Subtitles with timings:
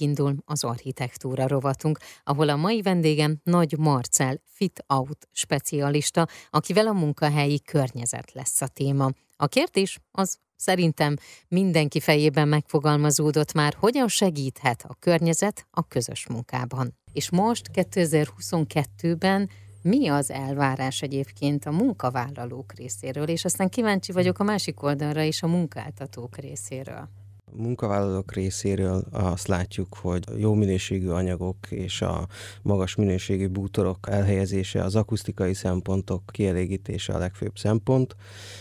[0.00, 6.92] indul az architektúra rovatunk, ahol a mai vendégem Nagy Marcel Fit Out specialista, akivel a
[6.92, 9.10] munkahelyi környezet lesz a téma.
[9.36, 11.16] A kérdés az szerintem
[11.48, 16.98] mindenki fejében megfogalmazódott már, hogyan segíthet a környezet a közös munkában.
[17.12, 19.50] És most 2022-ben
[19.82, 25.42] mi az elvárás egyébként a munkavállalók részéről, és aztán kíváncsi vagyok a másik oldalra is
[25.42, 27.08] a munkáltatók részéről
[27.56, 32.26] munkavállalók részéről azt látjuk, hogy jó minőségű anyagok és a
[32.62, 38.16] magas minőségű bútorok elhelyezése, az akusztikai szempontok kielégítése a legfőbb szempont.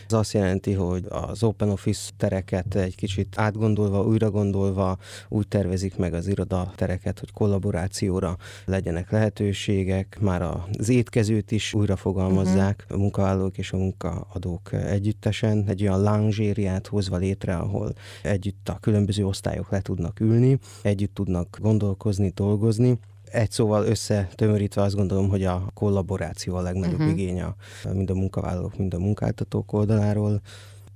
[0.08, 4.98] Ez azt jelenti, hogy az open office tereket egy kicsit átgondolva, újra gondolva
[5.30, 11.96] úgy tervezik meg az iroda tereket, hogy kollaborációra legyenek lehetőségek, már az étkezőt is újra
[11.96, 12.98] fogalmazzák uh-huh.
[12.98, 19.26] a munkavállalók és a munkaadók együttesen, egy olyan loungériát hozva létre, ahol együtt a különböző
[19.26, 23.00] osztályok le tudnak ülni, együtt tudnak gondolkozni, dolgozni,
[23.32, 27.12] egy szóval összetömörítve azt gondolom, hogy a kollaboráció a legnagyobb uh-huh.
[27.12, 27.56] igény a,
[27.94, 30.42] mind a munkavállalók, mind a munkáltatók oldaláról.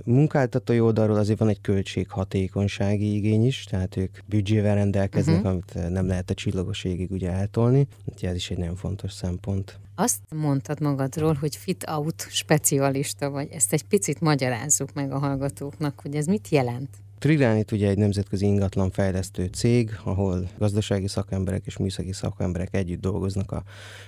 [0.05, 5.51] Munkáltatói oldalról azért van egy költséghatékonysági igény is, tehát ők büdzsével rendelkeznek, uh-huh.
[5.51, 9.79] amit nem lehet a csillagos égig ugye eltolni, úgyhogy ez is egy nagyon fontos szempont.
[9.95, 13.47] Azt mondtad magadról, hogy fit out specialista vagy.
[13.51, 16.89] Ezt egy picit magyarázzuk meg a hallgatóknak, hogy ez mit jelent.
[17.23, 23.51] Trilánit ugye egy nemzetközi ingatlan fejlesztő cég, ahol gazdasági szakemberek és műszaki szakemberek együtt dolgoznak
[23.51, 23.63] a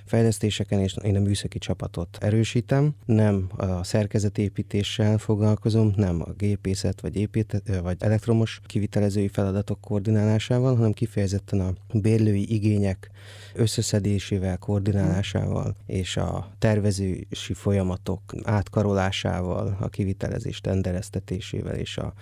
[0.06, 2.96] fejlesztéseken, és én a műszaki csapatot erősítem.
[3.06, 10.92] Nem a szerkezetépítéssel foglalkozom, nem a gépészet vagy, építet, vagy elektromos kivitelezői feladatok koordinálásával, hanem
[10.92, 13.10] kifejezetten a bérlői igények
[13.54, 22.14] összeszedésével, koordinálásával és a tervezési folyamatok átkarolásával, a kivitelezés tendereztetésével és a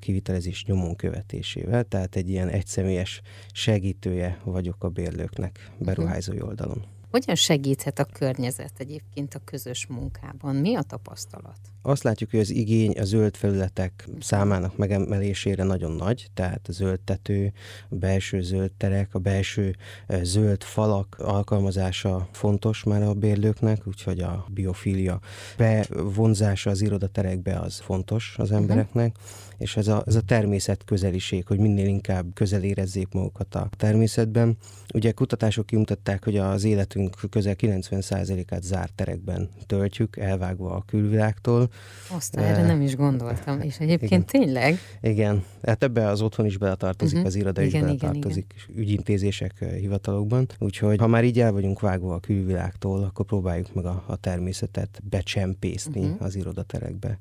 [0.00, 3.20] kivitelezés nyomon követésével, tehát egy ilyen egyszemélyes
[3.52, 6.99] segítője vagyok a bérlőknek beruházói oldalon.
[7.10, 10.56] Hogyan segíthet a környezet egyébként a közös munkában?
[10.56, 11.58] Mi a tapasztalat?
[11.82, 17.00] Azt látjuk, hogy az igény a zöld felületek számának megemelésére nagyon nagy, tehát a zöld
[17.00, 17.52] tető,
[17.88, 19.76] a belső zöld terek, a belső
[20.06, 25.20] e, zöld falak alkalmazása fontos már a bérlőknek, úgyhogy a biofília
[25.56, 28.58] bevonzása az irodaterekbe az fontos az mhm.
[28.58, 29.30] embereknek, uh-huh.
[29.58, 34.56] és ez a, ez a természet közeliség, hogy minél inkább közel érezzék magukat a természetben.
[34.94, 36.99] Ugye kutatások kimutatták, hogy az életünk
[37.30, 41.70] közel 90%-át zárt terekben töltjük, elvágva a külvilágtól,
[42.08, 44.24] azt erre nem is gondoltam, és egyébként igen.
[44.24, 44.78] tényleg?
[45.00, 47.28] Igen, hát ebbe az otthon is beletartozik, uh-huh.
[47.28, 48.82] az iroda igen, is beletartozik, igen, igen.
[48.82, 50.46] ügyintézések eh, hivatalokban.
[50.58, 55.00] Úgyhogy ha már így el vagyunk vágva a külvilágtól, akkor próbáljuk meg a, a természetet
[55.10, 56.22] becsempészni uh-huh.
[56.22, 57.18] az irodaterekbe.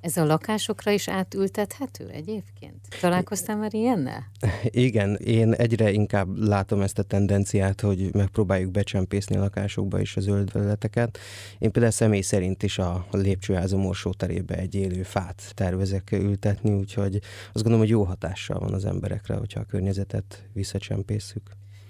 [0.00, 2.76] Ez a lakásokra is átültethető egyébként?
[3.00, 4.30] Találkoztál már ilyennel?
[4.70, 10.20] Igen, én egyre inkább látom ezt a tendenciát, hogy megpróbáljuk becsempészni a lakásokba is a
[10.20, 11.18] zöld felületeket.
[11.58, 17.14] Én például személy szerint is a lépcsőházom orsó terébe egy élő fát tervezek ültetni, úgyhogy
[17.46, 21.42] azt gondolom, hogy jó hatással van az emberekre, hogyha a környezetet visszacsempészük.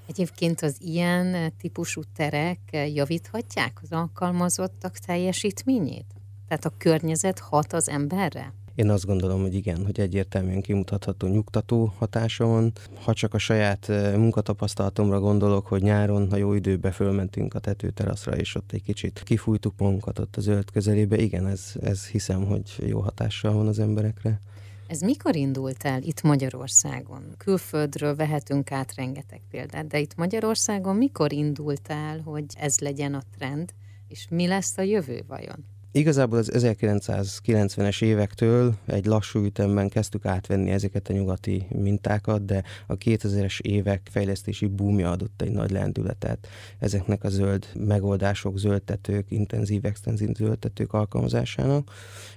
[0.07, 2.59] Egyébként az ilyen típusú terek
[2.95, 6.18] javíthatják az alkalmazottak teljesítményét?
[6.49, 8.53] Tehát a környezet hat az emberre?
[8.79, 12.73] Én azt gondolom, hogy igen, hogy egyértelműen kimutatható nyugtató hatása van.
[13.03, 18.37] Ha csak a saját eh, munkatapasztalatomra gondolok, hogy nyáron, a jó időben fölmentünk a tetőteraszra,
[18.37, 22.75] és ott egy kicsit kifújtuk magunkat ott a zöld közelébe, igen, ez, ez hiszem, hogy
[22.87, 24.41] jó hatással van az emberekre.
[24.87, 27.35] Ez mikor indult el itt Magyarországon?
[27.37, 33.23] Külföldről vehetünk át rengeteg példát, de itt Magyarországon mikor indult el, hogy ez legyen a
[33.37, 33.73] trend,
[34.09, 35.65] és mi lesz a jövő vajon?
[35.99, 42.97] Igazából az 1990-es évektől egy lassú ütemben kezdtük átvenni ezeket a nyugati mintákat, de a
[42.97, 46.49] 2000-es évek fejlesztési búmja adott egy nagy lendületet
[46.79, 51.91] ezeknek a zöld megoldások, zöldtetők, intenzív, extenzív zöldtetők alkalmazásának.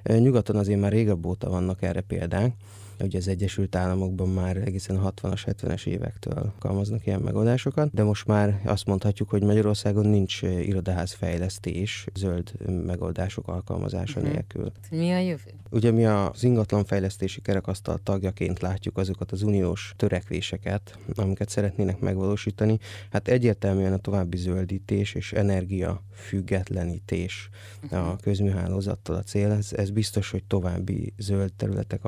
[0.03, 2.53] Nyugaton azért már régebb óta vannak erre példák,
[3.03, 8.61] Ugye az Egyesült Államokban már egészen 60-as, 70-es évektől alkalmaznak ilyen megoldásokat, de most már
[8.65, 12.51] azt mondhatjuk, hogy Magyarországon nincs irodaház fejlesztés zöld
[12.85, 14.33] megoldások alkalmazása uh-huh.
[14.33, 14.71] nélkül.
[14.89, 15.51] Mi a jövő?
[15.69, 22.79] Ugye mi az ingatlan fejlesztési kerekasztal tagjaként látjuk azokat az uniós törekvéseket, amiket szeretnének megvalósítani.
[23.11, 27.49] Hát egyértelműen a további zöldítés és energia függetlenítés
[27.83, 28.07] uh-huh.
[28.07, 29.51] a közműhálózattal a cél.
[29.51, 32.05] Ez, ez biztos, hogy további zöld területek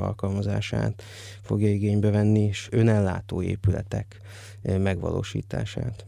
[0.84, 1.02] alkalmazását
[1.42, 4.20] fogja igénybe venni, és önellátó épületek
[4.62, 6.04] eh, megvalósítását.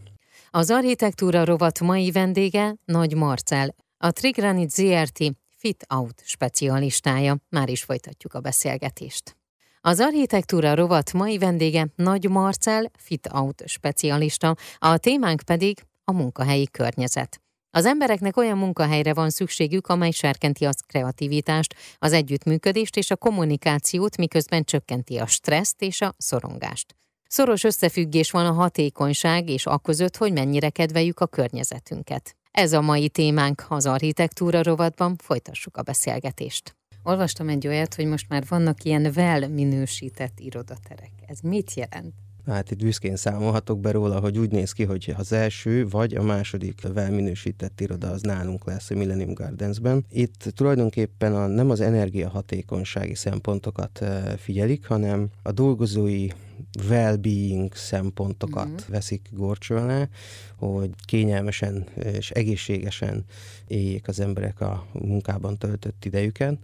[0.51, 5.19] Az architektúra rovat mai vendége Nagy Marcel, a Trigranit ZRT
[5.57, 7.37] Fit Out specialistája.
[7.49, 9.37] Már is folytatjuk a beszélgetést.
[9.81, 16.67] Az architektúra rovat mai vendége Nagy Marcel, fit out specialista, a témánk pedig a munkahelyi
[16.71, 17.41] környezet.
[17.71, 24.17] Az embereknek olyan munkahelyre van szükségük, amely serkenti az kreativitást, az együttműködést és a kommunikációt,
[24.17, 26.97] miközben csökkenti a stresszt és a szorongást.
[27.29, 32.37] Szoros összefüggés van a hatékonyság és a között, hogy mennyire kedveljük a környezetünket.
[32.51, 36.77] Ez a mai témánk az architektúra rovatban, folytassuk a beszélgetést.
[37.03, 41.11] Olvastam egy olyat, hogy most már vannak ilyen well minősített irodaterek.
[41.27, 42.15] Ez mit jelent?
[42.47, 46.23] Hát itt büszkén számolhatok be róla, hogy úgy néz ki, hogy az első vagy a
[46.23, 50.05] második minősített iroda az nálunk lesz a Millennium Gardensben.
[50.11, 54.05] Itt tulajdonképpen a, nem az energiahatékonysági szempontokat
[54.37, 56.27] figyelik, hanem a dolgozói
[56.89, 58.89] well-being szempontokat uh-huh.
[58.89, 60.09] veszik gorcső alá,
[60.57, 63.25] hogy kényelmesen és egészségesen
[63.67, 66.59] éljék az emberek a munkában töltött idejüket.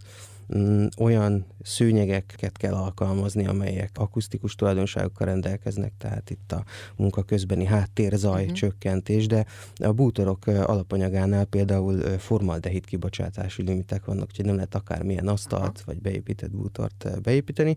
[0.57, 6.63] Mm, olyan szőnyegeket kell alkalmazni, amelyek akusztikus tulajdonságokkal rendelkeznek, tehát itt a
[6.95, 8.57] munka közbeni háttérzaj uh-huh.
[8.57, 9.45] csökkentés, de
[9.75, 15.85] a bútorok alapanyagánál például formaldehid kibocsátási limitek vannak, úgyhogy nem lehet akármilyen asztalt uh-huh.
[15.85, 17.75] vagy beépített bútort beépíteni,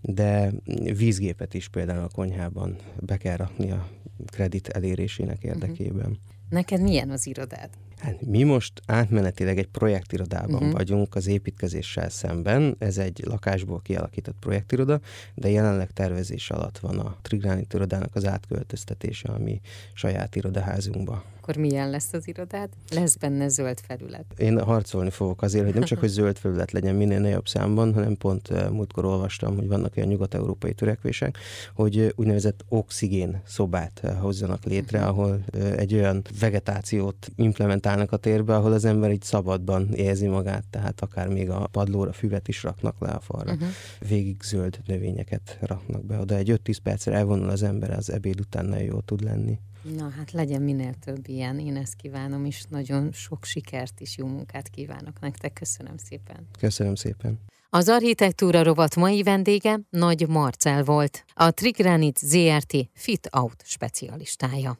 [0.00, 0.52] de
[0.96, 3.88] vízgépet is például a konyhában be kell rakni a
[4.26, 5.46] kredit elérésének mhm.
[5.46, 5.96] érdekében.
[5.96, 6.16] Uh-huh.
[6.48, 7.70] Neked milyen az irodád?
[7.98, 10.72] Hát mi most átmenetileg egy projektirodában uh-huh.
[10.72, 12.76] vagyunk az építkezéssel szemben.
[12.78, 15.00] Ez egy lakásból kialakított projektiroda,
[15.34, 19.60] de jelenleg tervezés alatt van a Trigránit irodának az átköltöztetése a mi
[19.94, 22.68] saját irodaházunkba akkor milyen lesz az irodád?
[22.90, 24.24] Lesz benne zöld felület?
[24.36, 28.16] Én harcolni fogok azért, hogy nem csak, hogy zöld felület legyen minél nagyobb számban, hanem
[28.16, 31.38] pont eh, múltkor olvastam, hogy vannak olyan nyugat-európai törekvések,
[31.74, 35.18] hogy eh, úgynevezett oxigén szobát eh, hozzanak létre, uh-huh.
[35.18, 35.44] ahol
[35.76, 41.28] egy olyan vegetációt implementálnak a térbe, ahol az ember így szabadban érzi magát, tehát akár
[41.28, 43.52] még a padlóra füvet is raknak le a falra.
[43.52, 43.68] Uh-huh.
[44.08, 46.34] Végig zöld növényeket raknak be oda.
[46.34, 49.58] Egy 5-10 percre elvonul az ember, az ebéd után nagyon jól tud lenni.
[49.96, 54.26] Na hát legyen minél több ilyen, én ezt kívánom, és nagyon sok sikert és jó
[54.26, 55.52] munkát kívánok nektek.
[55.52, 56.48] Köszönöm szépen.
[56.58, 57.38] Köszönöm szépen.
[57.70, 64.78] Az architektúra rovat mai vendége Nagy Marcel volt, a Trigranit ZRT Fit Out specialistája.